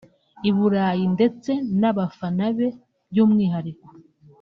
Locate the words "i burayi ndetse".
0.49-1.51